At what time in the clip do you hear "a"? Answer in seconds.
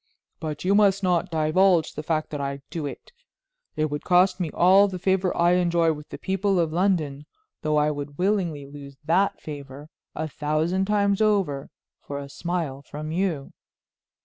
10.15-10.27, 12.17-12.29